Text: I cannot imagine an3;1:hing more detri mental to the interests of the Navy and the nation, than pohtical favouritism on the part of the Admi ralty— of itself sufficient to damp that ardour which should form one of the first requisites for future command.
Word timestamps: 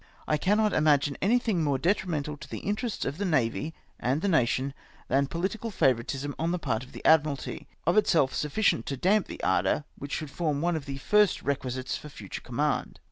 I 0.27 0.35
cannot 0.35 0.73
imagine 0.73 1.15
an3;1:hing 1.21 1.61
more 1.63 1.77
detri 1.77 2.07
mental 2.07 2.35
to 2.35 2.49
the 2.49 2.57
interests 2.61 3.05
of 3.05 3.19
the 3.19 3.23
Navy 3.23 3.75
and 3.99 4.19
the 4.23 4.27
nation, 4.27 4.73
than 5.09 5.27
pohtical 5.27 5.71
favouritism 5.71 6.33
on 6.39 6.49
the 6.49 6.57
part 6.57 6.83
of 6.83 6.91
the 6.91 7.03
Admi 7.05 7.25
ralty— 7.25 7.67
of 7.85 7.97
itself 7.97 8.33
sufficient 8.33 8.87
to 8.87 8.97
damp 8.97 9.27
that 9.27 9.43
ardour 9.43 9.83
which 9.99 10.13
should 10.13 10.31
form 10.31 10.59
one 10.59 10.75
of 10.75 10.87
the 10.87 10.97
first 10.97 11.43
requisites 11.43 11.97
for 11.97 12.09
future 12.09 12.41
command. 12.41 12.99